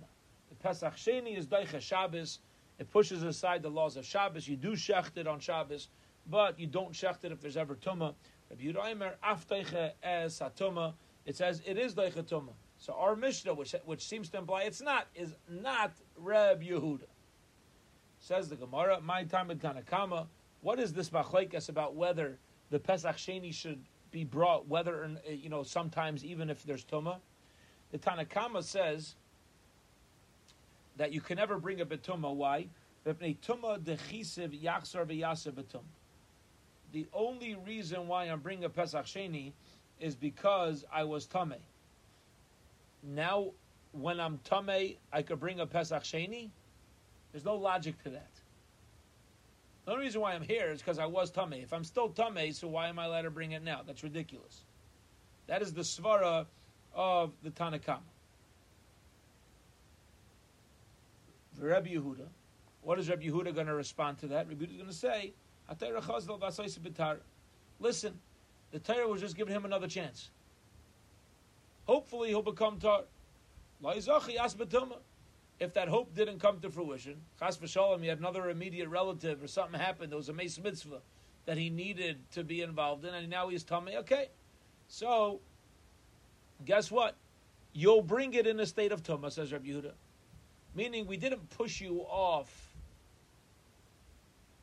[0.49, 2.39] The Pesach Sheni is Doiche Shabbos.
[2.79, 4.47] It pushes aside the laws of Shabbos.
[4.47, 5.89] You do shecht it on Shabbos,
[6.29, 8.13] but you don't shecht it if there's ever Tumah.
[8.49, 10.93] Rabbi Yehuda af Doiche es a Tumah.
[11.25, 12.53] It says it is Doiche Tumah.
[12.77, 17.07] So our Mishnah, which, which seems to imply it's not, is not Reb Yehuda.
[18.19, 20.27] Says the Gemara, my time in Tanakama,
[20.61, 22.37] what is this machlekes about whether
[22.69, 23.83] the Pesach Sheni should
[24.17, 27.17] be brought, whether or eh, you know sometimes even if there's tuma.
[27.91, 29.15] The Tanakama says
[30.97, 32.33] that you can never bring a betuma.
[32.33, 32.67] Why?
[33.03, 33.15] The
[37.13, 39.53] only reason why I'm bringing a Pesach Sheni
[39.99, 41.53] is because I was tame.
[43.03, 43.51] Now,
[43.91, 46.49] when I'm tame, I could bring a Pesach Sheni.
[47.31, 48.31] There's no logic to that.
[49.87, 51.61] The only reason why I'm here is because I was tummy.
[51.61, 53.83] If I'm still tummy, so why am I allowed to bring it now?
[53.87, 54.65] That's ridiculous.
[55.47, 56.45] That is the svara
[56.93, 58.01] of the Tanakama.
[61.57, 62.27] Rabbi Yehuda,
[62.81, 64.49] what is Rabbi Yehuda going to respond to that?
[64.49, 65.31] Rabbi Yehuda is going to say,
[67.79, 68.19] Listen,
[68.71, 70.31] the Torah was just giving him another chance.
[71.85, 73.03] Hopefully he'll become tar
[75.59, 79.47] if that hope didn't come to fruition, chas v'shalom, he had another immediate relative or
[79.47, 81.01] something happened, there was a meis mitzvah
[81.45, 83.95] that he needed to be involved in, and now he's tummy.
[83.97, 84.29] Okay,
[84.87, 85.39] so
[86.65, 87.15] guess what?
[87.73, 89.91] You'll bring it in a state of tumah, says Rabbi Yehuda.
[90.75, 92.75] Meaning, we didn't push you off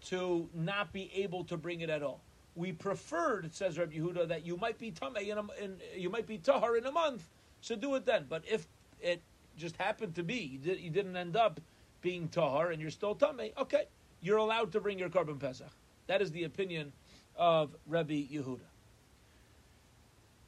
[0.07, 2.21] to not be able to bring it at all.
[2.55, 6.27] We preferred, says Rabbi Yehuda, that you might be tummy in, a, in you might
[6.27, 7.29] be tahar in a month,
[7.61, 8.27] so do it then.
[8.29, 8.69] But if
[9.01, 9.23] it
[9.57, 11.61] just happened to be, you, did, you didn't end up
[12.01, 13.85] being tahar and you're still tamei, okay,
[14.21, 15.71] you're allowed to bring your korban pesach.
[16.07, 16.93] That is the opinion
[17.37, 18.61] of Rabbi Yehuda.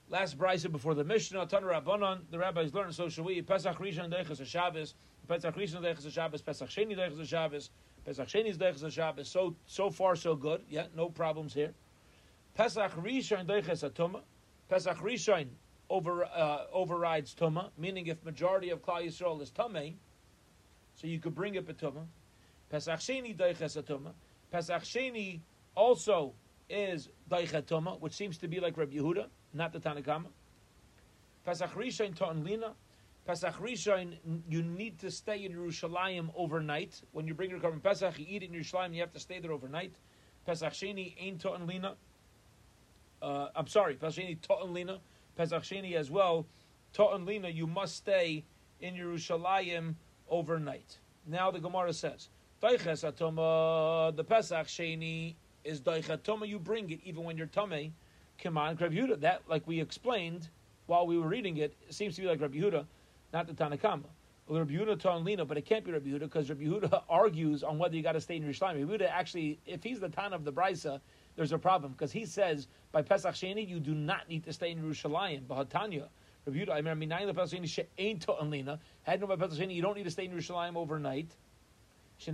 [0.09, 4.13] Last brisa before the Mishnah, Tana Rabbanon, the rabbis learned, so shall we, Pesach Rishon
[4.13, 4.95] Deichas Shabbos,
[5.27, 7.71] Pesach Rishon Deichas Shabbos, Pesach Sheni Deichas Shabbos,
[8.05, 11.73] Pesach Sheni Deichas Shabbos, so, so far so good, yeah, no problems here.
[12.55, 14.21] Pesach Rishon Deichas Atuma,
[14.69, 15.49] Pesach Rishon
[15.89, 19.97] over, uh, overrides tuma, meaning if majority of Klal Yisrael is tummy,
[20.95, 22.07] so you could bring it betuma.
[22.71, 24.13] Pesach Sheni daiches tuma.
[24.51, 25.41] Pesach Sheni
[25.75, 26.33] also
[26.69, 30.27] is daichet tuma, which seems to be like Reb Yehuda, not the Tanakama.
[31.45, 32.73] Pesach Rishon Ton Lina.
[33.25, 34.17] Pesach Rishon,
[34.49, 37.01] you need to stay in Yerushalayim overnight.
[37.13, 39.53] When you bring your korban Pesach, you eat in Yerushalayim, you have to stay there
[39.53, 39.93] overnight.
[40.45, 41.95] Pesach Sheni ain't Ton Lina.
[43.23, 44.99] Uh, I'm sorry, Pesach Sheni Ton Lina.
[45.37, 46.47] Pesach Sheni as well,
[46.93, 48.45] Ta'an Lina, you must stay
[48.81, 49.95] in Yerushalayim
[50.29, 50.99] overnight.
[51.27, 52.29] Now the Gemara says,
[52.63, 57.49] Daiches Atoma, the Pesach Sheni is Daichet Toma, you bring it even when you're.
[58.43, 59.21] Come on, Rabbi Yehuda.
[59.21, 60.49] That, like we explained
[60.87, 62.87] while we were reading it, it seems to be like Rabbi Yehuda,
[63.33, 64.05] not the Tanakama.
[64.49, 67.79] Rabbi Yehuda Ta'an Lina, but it can't be Rabbi Yehuda because Rabbi Yehuda argues on
[67.79, 68.89] whether you got to stay in Yerushalayim.
[68.89, 71.01] Rabbi Yehuda actually, if he's the Tan of the Brisa,
[71.37, 74.71] there's a problem because he says by Pesach Sheni you do not need to stay
[74.71, 75.43] in Yerushalayim.
[75.43, 76.09] Bahatanya,
[76.47, 78.79] Rabbi I remember nine Pesach Sheni she'ain to'anlina.
[79.03, 81.29] Had no by Pesach Sheni you don't need to stay in Yerushalayim overnight.
[82.27, 82.33] In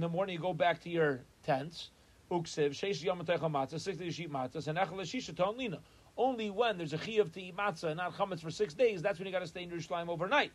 [0.00, 1.90] the morning you go back to your tents.
[2.30, 5.78] Uksiv sheish yom matzah six days you matzah and echel shisha to'anlina.
[6.16, 9.18] Only when there's a chiyuv to eat matzah and not chametz for six days, that's
[9.18, 10.52] when you got to stay in Yerushalayim overnight.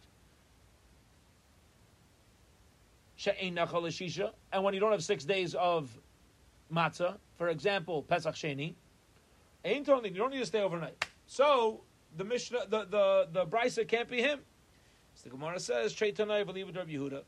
[3.26, 5.90] And when you don't have six days of
[6.74, 8.76] matzah, for example, Pesach Sheni,
[9.64, 11.06] ain't totally, you don't need to stay overnight.
[11.28, 11.82] So
[12.16, 14.40] the Mishnah, the the the Brisa can't be him.
[15.16, 17.24] So the Gemara says, "Chaitanai believe Rabbi Yehuda."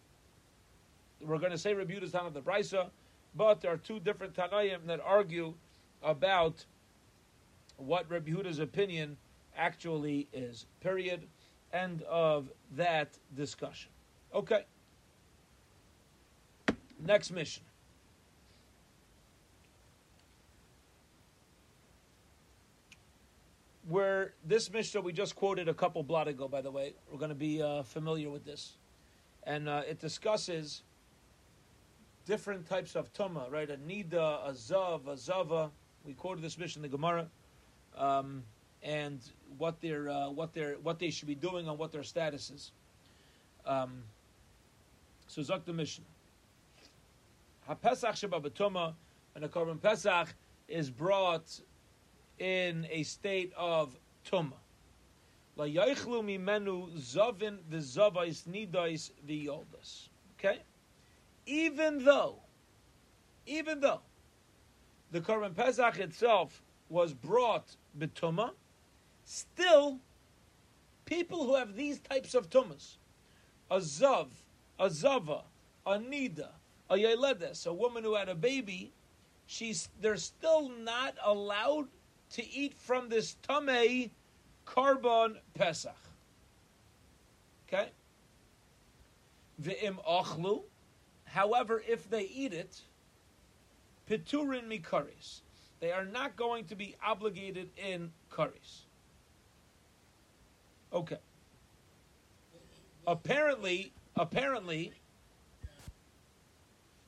[1.21, 2.89] We're going to say Rabbi Yehuda's of the Brisa,
[3.36, 5.54] but there are two different Tanaim that argue
[6.02, 6.63] about
[7.78, 9.17] what Rabbi Yehuda's opinion
[9.58, 10.65] actually is.
[10.80, 11.28] Period.
[11.73, 13.91] End of that discussion.
[14.34, 14.65] Okay.
[17.06, 17.68] Next Mishnah.
[23.89, 27.30] Where this Mishnah we just quoted a couple blot ago, by the way, we're going
[27.30, 28.78] to be uh, familiar with this,
[29.45, 30.84] and uh, it discusses
[32.23, 33.67] different types of tuma, right?
[33.67, 35.71] A nida, a zav, a zava.
[36.06, 37.25] We quoted this Mishnah in the Gemara,
[37.97, 38.43] um,
[38.84, 39.19] and
[39.58, 42.71] what they uh, what they what they should be doing and what their status is.
[43.65, 44.04] Um,
[45.25, 46.06] so Zok the Mishnah.
[47.67, 48.93] HaPesach Sheba B'Tuma,
[49.34, 50.36] and a Korban Pesach
[50.67, 51.60] is brought
[52.39, 54.54] in a state of Tuma.
[55.56, 60.08] La Yaichlu Mimenu Zavin V'Zavais Nidais V'Yoldas.
[60.39, 60.60] Okay?
[61.45, 62.38] Even though,
[63.45, 64.02] even though
[65.12, 68.52] the Korban Pesach itself was brought B'Tuma,
[69.25, 69.99] still,
[71.06, 72.95] people who have these types of Tumas,
[73.69, 74.28] a Zav,
[74.80, 75.43] a Zava,
[75.86, 76.49] a Nida,
[76.89, 78.91] a yeledes, a woman who had a baby,
[79.45, 81.88] she's they're still not allowed
[82.34, 84.12] to eat from this tamei
[84.65, 85.96] korban pesach.
[87.68, 87.89] Okay.
[89.62, 90.63] V'im ochlu.
[91.26, 92.82] However, if they eat it,
[94.10, 95.42] piturin mikaris,
[95.80, 98.86] they are not going to be obligated in karis.
[100.92, 101.20] Okay.
[103.06, 104.94] Apparently, apparently,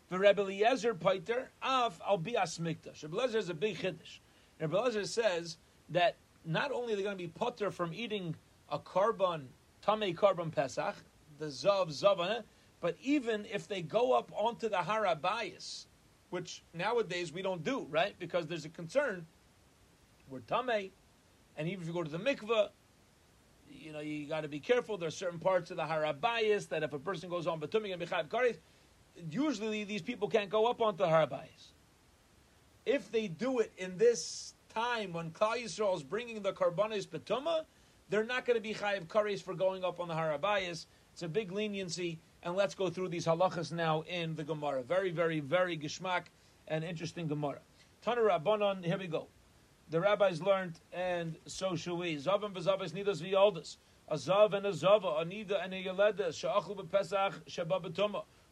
[0.09, 3.03] the Rebbe Eliezer Paiter of al bias mikdash.
[3.03, 4.19] Rebbe Eliezer is a big chiddush.
[4.61, 5.57] Rebbe Eliezer says
[5.89, 8.35] that not only are they going to be potter from eating
[8.69, 9.45] a korban,
[9.85, 10.95] tamei korban pesach,
[11.39, 12.43] the zav zavana,
[12.79, 15.87] but even if they go up onto the Har Habayis,
[16.29, 18.15] which nowadays we don't do, right?
[18.19, 19.25] Because there's a concern.
[20.29, 20.91] We're tamei,
[21.57, 22.69] and even if you go to the mikveh,
[23.69, 24.97] you know you got to be careful.
[24.97, 27.93] There are certain parts of the Har Habayis that if a person goes on batuming
[27.93, 28.57] and bichav karis,
[29.29, 31.71] usually these people can't go up onto the Har Habayis.
[32.85, 37.65] If they do it in this time when Klal Yisrael is bringing the Karbanis Betuma,
[38.09, 40.85] they're not going to be chayiv kares for going up on the Har Habayis.
[41.13, 44.81] It's a big leniency, and let's go through these halachas now in the Gemara.
[44.81, 46.23] Very, very, very geshmak
[46.67, 47.59] and interesting Gemara.
[48.01, 49.27] Tana Rabbanon, here we go.
[49.91, 52.15] The rabbis learned, and so shall we.
[52.15, 53.77] Zav and bezavas nidas.
[54.07, 57.81] A zav and a zava, a nida and yeleda, sha'achlu b'pesach, shabba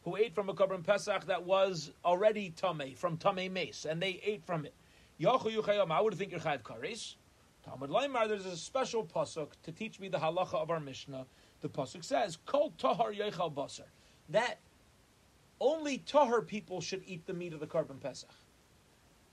[0.04, 4.20] who ate from a korban pesach that was already tame from tamei meis, and they
[4.24, 4.74] ate from it.
[5.20, 7.16] Yachu yuchayom, I would think you're chayv kares.
[7.64, 11.26] Talmud Leimar, there's a special pasuk to teach me the halacha of our Mishnah.
[11.60, 13.88] The pasuk says, "Kol tahar yechal basar,"
[14.30, 14.58] that
[15.60, 18.30] only tahar people should eat the meat of the korban pesach.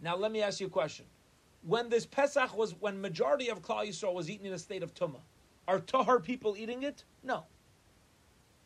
[0.01, 1.05] Now, let me ask you a question:
[1.61, 4.93] When this pesach was, when majority of Klal Yisrael was eaten in a state of
[4.93, 5.21] tumah,
[5.65, 7.05] are tahar people eating it?
[7.23, 7.45] No.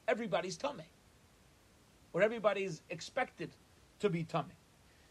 [0.08, 0.88] Everybody's tamei
[2.12, 3.52] where everybody is expected
[4.00, 4.58] to be tamei.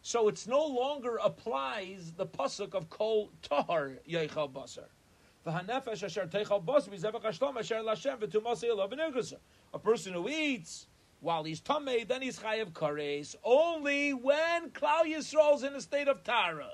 [0.03, 4.89] So it's no longer applies the pasuk of kol tahar yeichal basar.
[9.73, 10.87] A person who eats
[11.21, 16.09] while he's tamei, then he's chayav kares only when Klal Yisrael is in a state
[16.09, 16.73] of tahara.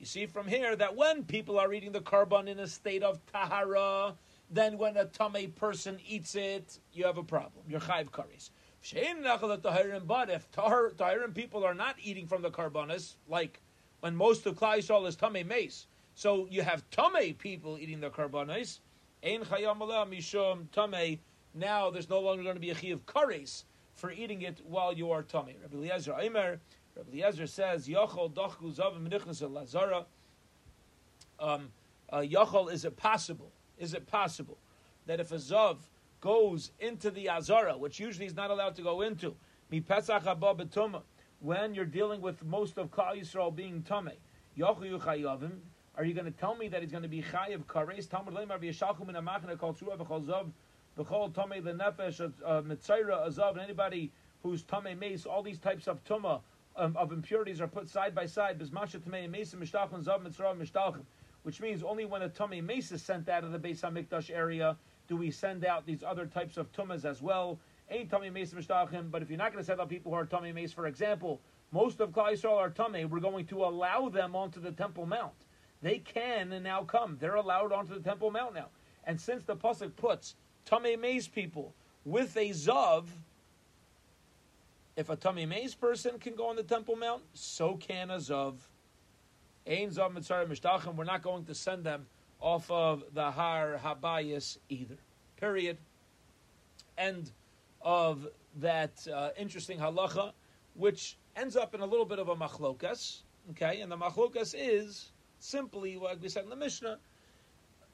[0.00, 3.18] You see from here that when people are eating the korban in a state of
[3.26, 4.14] tahara,
[4.50, 7.64] then when a tame person eats it, you have a problem.
[7.68, 8.50] You're chayv kares.
[10.06, 13.60] But if tahirim people are not eating from the karbonis, like
[14.00, 18.10] when most of Klal Yisrael is tamei meis, so you have tame people eating the
[18.10, 18.78] karbonis,
[19.24, 21.18] ein mishum.
[21.54, 25.10] Now there's no longer going to be a of kares for eating it while you
[25.10, 25.56] are tame.
[25.60, 26.60] Rabbi Eliezer Aimer,
[26.96, 30.04] Rabbi Eliezer says, Yachol dochku zavim lazara.
[31.40, 31.70] Um,
[32.10, 33.50] uh, Yachol, is it possible?
[33.78, 34.58] Is it possible
[35.06, 35.76] that if a Zav
[36.20, 39.34] goes into the Azara, which usually he's not allowed to go into.
[41.40, 44.10] When you're dealing with most of Klal Yisrael being tame,
[44.58, 45.58] yochu chayavim.
[45.96, 48.08] Are you going to tell me that he's going to be chayiv kares?
[48.08, 50.50] Talmud leimar v'yishalchu min amachna kol tzura v'chol zav
[50.98, 54.10] v'chol tame lenefesh uh, mitzayra azav and anybody
[54.42, 55.26] who's tamei meis.
[55.26, 56.40] All these types of tuma
[56.76, 58.58] um, of impurities are put side by side.
[58.58, 61.02] Bismasha tame mace mishtachon zav mitzra mishtachon.
[61.48, 64.76] Which means only when a tamei meis is sent out of the Beis Hamikdash area
[65.08, 67.58] do we send out these other types of tumas as well.
[67.90, 70.26] Ain't tamei meis mishtachim, but if you're not going to send out people who are
[70.26, 71.40] tamei meis, for example,
[71.72, 75.32] most of Klal Yisrael are tamei, we're going to allow them onto the Temple Mount.
[75.80, 77.16] They can and now come.
[77.18, 78.68] They're allowed onto the Temple Mount now.
[79.04, 80.34] And since the pasuk puts
[80.70, 81.72] tamei meis people
[82.04, 83.06] with a zav,
[84.96, 88.56] if a tamei meis person can go on the Temple Mount, so can a zav.
[89.57, 89.57] Ein zav mitzvah mishtachim.
[89.68, 92.06] We're not going to send them
[92.40, 94.96] off of the Har Habayis either.
[95.38, 95.76] Period.
[96.96, 97.30] End
[97.82, 100.32] of that uh, interesting halacha,
[100.74, 103.22] which ends up in a little bit of a machlokas.
[103.50, 106.98] Okay, and the machlokas is simply like we said in the Mishnah.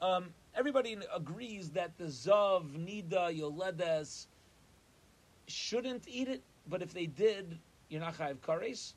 [0.00, 4.26] Um, everybody agrees that the zav, nida, yoledes
[5.48, 7.58] shouldn't eat it, but if they did,
[7.88, 8.94] you're not chayiv kares.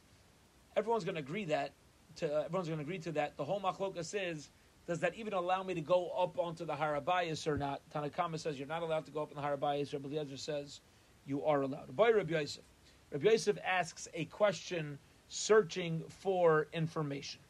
[0.75, 1.71] Everyone's going to agree that.
[2.17, 3.37] To, uh, everyone's going to agree to that.
[3.37, 4.49] The whole machlokas is
[4.87, 7.81] does that even allow me to go up onto the Har Habayis or not?
[7.91, 9.91] Tanna Kamma says you're not allowed to go up in the Har Habayis.
[9.91, 10.79] Rabbi Eliezer says
[11.25, 11.93] you are allowed.
[11.95, 12.63] By Rabbi Yosef.
[13.11, 14.97] Rabbi Yosef asks a question
[15.27, 17.41] searching for information.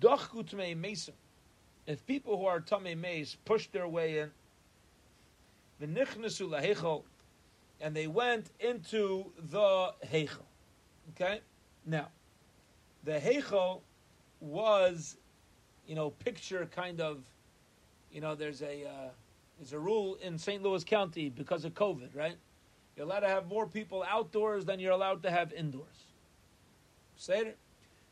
[0.00, 0.30] If
[2.06, 4.30] people who are Tamei Meis push their way in,
[7.80, 10.46] and they went into the Heichel.
[11.10, 11.40] Okay?
[11.86, 12.08] Now,
[13.08, 13.80] the Heichel
[14.38, 15.16] was,
[15.86, 17.22] you know, picture kind of,
[18.12, 19.08] you know, there's a uh,
[19.58, 20.62] there's a rule in St.
[20.62, 22.36] Louis County because of COVID, right?
[22.94, 26.04] You're allowed to have more people outdoors than you're allowed to have indoors.
[27.28, 27.56] It.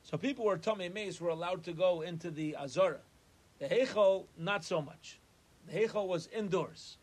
[0.02, 3.00] So people who are tamei meis were allowed to go into the Azara.
[3.58, 5.20] The Heichel, not so much.
[5.68, 6.96] The Heichel was indoors.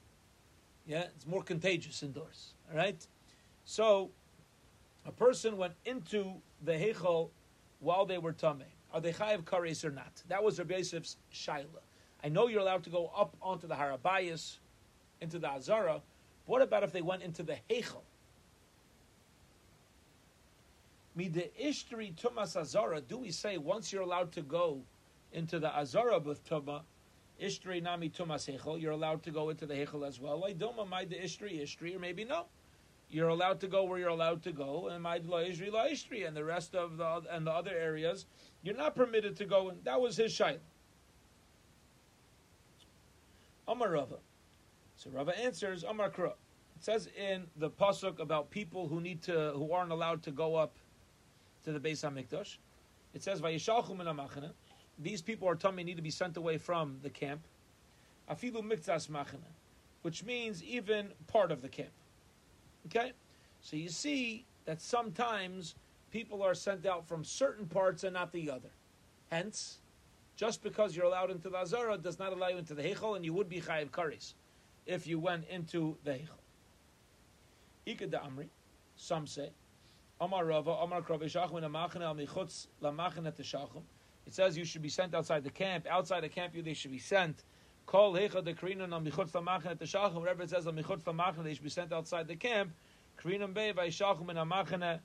[0.88, 2.54] Yeah, it's more contagious indoors.
[2.72, 3.06] All right?
[3.66, 4.10] So
[5.06, 6.34] a person went into
[6.64, 7.30] the Heichel
[7.84, 8.72] while they were tamei.
[8.94, 10.24] Are they chayiv kares or not?
[10.30, 11.66] That was Rabbi Yosef's shaila.
[12.24, 14.58] I know you're allowed to go up onto the Har Habayis,
[15.20, 16.02] into the azara.
[16.46, 18.02] What about if they went into the heichel?
[21.16, 23.02] Mida ishtri tumas azara.
[23.02, 24.82] Do we say once you're allowed to go
[25.32, 26.82] into the azara with tuma,
[27.42, 30.40] ishtri nami tumas heichel, you're allowed to go into the heichel as well?
[30.40, 32.46] Like doma the ishtri ishtri, or maybe no
[33.14, 37.22] you're allowed to go where you're allowed to go, and and the rest of the
[37.30, 38.26] and the other areas,
[38.64, 39.70] you're not permitted to go.
[39.70, 40.58] And that was his shaila.
[43.68, 44.16] Amar Rava.
[44.96, 46.32] So Rava answers Amar Kra.
[46.76, 50.56] It says in the pasuk about people who need to who aren't allowed to go
[50.56, 50.74] up
[51.66, 52.58] to the Beis Hamikdash.
[53.14, 54.08] It says Vayishalchu min
[55.00, 57.42] These people are tamei need to be sent away from the camp.
[58.30, 59.52] Afilu miktas machana,
[60.02, 61.92] which means even part of the camp.
[62.88, 63.14] Okay?
[63.62, 65.76] So you see that sometimes
[66.12, 68.70] people are sent out from certain parts and not the other.
[69.32, 69.80] Hence,
[70.36, 73.26] just because you're allowed into the Azara does not allow you into the Heichel, and
[73.26, 74.34] you would be Chayiv Karis
[74.86, 76.40] if you went into the Heichel.
[77.86, 78.48] Ika Amri,
[78.96, 79.50] some say,
[80.22, 83.82] Amar Rava, Amar Kravishachim, Amachane al Michutz, Lamachane Teshachim.
[84.26, 85.86] It says you should be sent outside the camp.
[85.90, 87.44] Outside the camp, you they should be sent
[87.86, 90.22] Kol hecha de krinan on michutz lamachin at the shachim.
[90.22, 92.72] Wherever it says on michutz lamachin, they should be sent outside the camp.
[93.22, 95.00] Krinan bei vayshachim in amachina.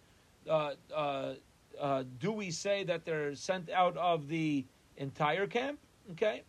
[0.49, 1.35] Uh, uh,
[1.79, 4.65] uh, do we say that they're sent out of the
[4.97, 5.79] entire camp?
[6.13, 6.43] Okay,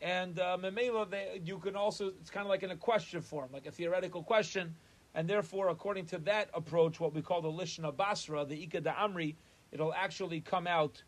[0.00, 1.06] and uh, memela,
[1.46, 4.74] you can also it's kind of like in a question form, like a theoretical question,
[5.14, 8.94] and therefore, according to that approach, what we call the lishna basra, the ika da
[8.94, 9.34] amri,
[9.70, 11.02] it'll actually come out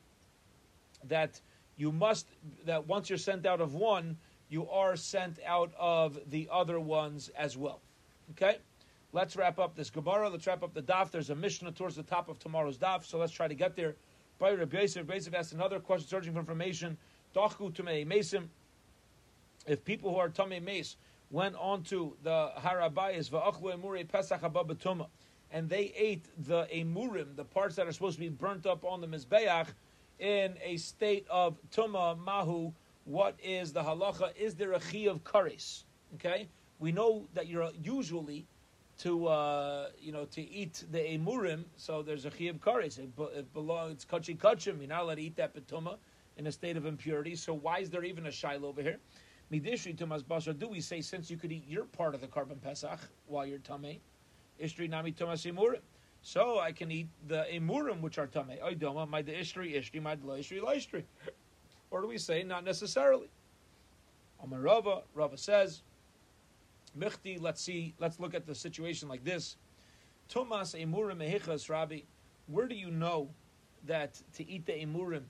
[1.08, 1.40] that
[1.76, 2.28] you must
[2.66, 4.16] that once you're sent out of one,
[4.48, 7.80] you are sent out of the other ones as well.
[8.32, 8.58] Okay?
[9.12, 10.28] Let's wrap up this Gemara.
[10.28, 11.10] Let's wrap up the daf.
[11.10, 13.94] There's a Mishnah towards the top of tomorrow's daf, so let's try to get there.
[14.38, 16.98] By Rabbi Yosef, Yosef asked another question, searching for information.
[17.34, 18.48] Dachu Tumei Mesim.
[19.66, 20.96] If people who are Tumei Meis
[21.30, 24.64] went on to the Har Habayis, Va'achlu Emure Pesach Abba
[25.50, 29.00] and they ate the Emurim, the parts that are supposed to be burnt up on
[29.00, 29.68] the Mizbeach,
[30.18, 32.72] in a state of Tuma Mahu,
[33.04, 34.36] what is the halacha?
[34.36, 35.84] Is there a chi of kares?
[36.14, 36.48] Okay,
[36.78, 38.46] we know that you're usually
[38.98, 42.98] to uh, you know to eat the emurim, so there's a chi of kares.
[42.98, 44.78] It, it belongs it's kachi kachim.
[44.78, 45.96] You're not allowed to eat that betuma
[46.36, 47.36] in a state of impurity.
[47.36, 48.98] So why is there even a shaila over here?
[49.52, 50.58] Midishri tumas basar.
[50.58, 53.58] Do we say since you could eat your part of the korban pesach while you're
[53.58, 53.98] tamei,
[54.60, 55.80] Ishtri nami tumas imurim.
[56.22, 58.58] So I can eat the imurim, which are tamei.
[58.62, 61.04] Oidoma, my the ishtri, ishtri, my the ishtri.
[61.94, 63.28] Or do we say not necessarily?
[64.42, 65.82] Amar Rava, Rava says,
[66.98, 69.54] Michti, let's see, let's look at the situation like this.
[70.28, 72.00] Tumas emurim mehichas, Rabbi,
[72.48, 73.28] where do you know
[73.86, 75.22] that to eat the emurim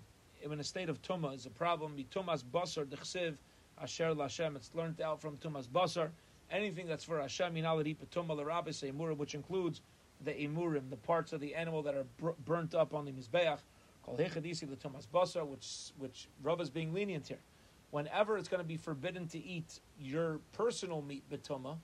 [0.43, 2.03] in a state of tuma is a problem?
[2.11, 3.35] Tumas basar dechsev
[3.79, 4.57] asher lashem.
[4.57, 6.09] It's learned out from tumas basar.
[6.51, 7.53] Anything that's for Hashem,
[9.19, 9.83] which includes
[10.23, 12.07] the emurim, the parts of the animal that are
[12.47, 13.59] burnt up on the mizbeach.
[14.07, 17.39] Which which Rav is being lenient here.
[17.91, 21.77] Whenever it's going to be forbidden to eat your personal meat betuma,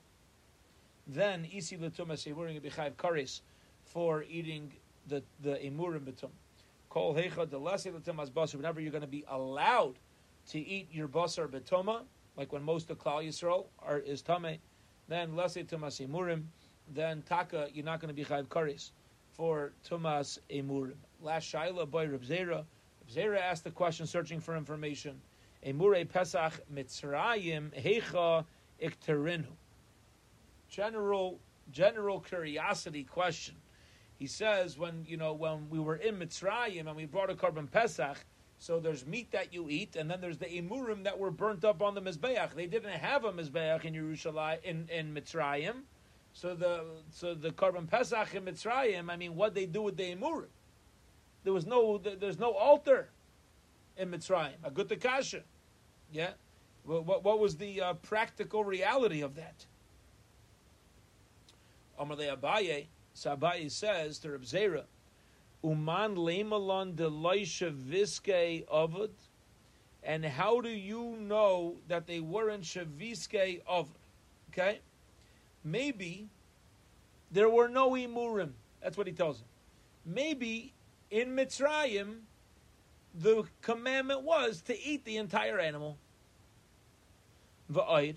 [1.07, 3.41] then isi l'tuma semurim b'chayv kares
[3.85, 4.71] for eating
[5.07, 6.29] the the emurim betum.
[6.89, 8.55] Kol hecha the lesi l'tumas basar.
[8.55, 9.97] Whenever you're going to be allowed
[10.49, 12.03] to eat your basar betuma,
[12.35, 14.57] like when most of Klal Yisrael are is tame,
[15.07, 16.43] then lesi tumas emurim.
[16.93, 18.91] Then taka you're not going to be chayv kares
[19.31, 20.97] for tumas emurim.
[21.21, 22.65] Last shaila by Reb Zera.
[23.11, 25.21] Zera asked the question, searching for information.
[25.65, 28.45] Emure Pesach Mitzrayim Hecha
[28.81, 29.45] Ikterinu.
[30.67, 31.39] General
[31.71, 33.55] general curiosity question.
[34.17, 37.69] He says when you know when we were in Mitzrayim and we brought a korban
[37.69, 38.25] Pesach,
[38.57, 41.81] so there's meat that you eat, and then there's the emurim that were burnt up
[41.81, 42.53] on the mizbeach.
[42.55, 45.81] They didn't have a mizbeach in Yerushalayim in, in Mitzrayim,
[46.33, 49.11] so the so the korban Pesach in Mitzrayim.
[49.11, 50.47] I mean, what they do with the emurim?
[51.43, 53.09] There was no there's no altar
[53.97, 54.55] in Mitzrayim.
[54.63, 55.41] A good kasha,
[56.11, 56.31] yeah.
[56.83, 59.65] What, what, was the uh, practical reality of that?
[61.99, 64.83] Abaye, so Abaye says to Reb Zera,
[65.63, 69.11] Uman lemalon deloisha viske avod.
[70.03, 73.87] And how do you know that they weren't shaviske of?
[74.51, 74.79] Okay,
[75.63, 76.27] maybe
[77.31, 78.53] there were no imurim.
[78.81, 79.45] That's what he tells him.
[80.03, 80.73] Maybe
[81.11, 82.21] in Mitzrayim,
[83.13, 85.97] the commandment was to eat the entire animal.
[87.71, 88.15] Va'ayid,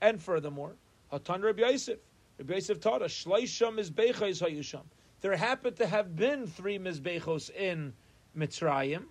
[0.00, 0.74] and furthermore,
[1.12, 1.98] Hatan Rabbi Yosef.
[2.38, 4.82] Rabbi Yosef taught us Shleisham Mizbechos Hayusham.
[5.20, 7.92] There happened to have been three Mizbechos in
[8.36, 9.02] Mitzrayim,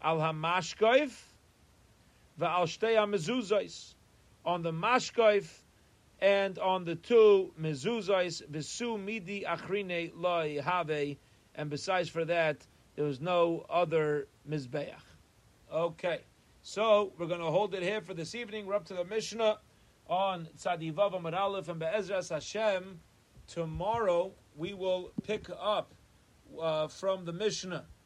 [0.00, 1.12] Al Hamashkoif,
[2.40, 2.96] Va'al Shtei
[4.44, 5.48] on the Mashkoif
[6.20, 11.16] and on the two Mezuzais, Visu Midi Achrine Loi Have,
[11.56, 12.64] and besides for that,
[12.96, 14.94] there was no other Mizbeach.
[15.72, 16.20] Okay,
[16.62, 18.66] so we're going to hold it here for this evening.
[18.66, 19.58] We're up to the Mishnah
[20.08, 23.00] on Tzadivav Amud Aleph and Be'ezras Hashem.
[23.46, 25.92] Tomorrow we will pick up
[26.60, 27.86] uh, from the Mishnah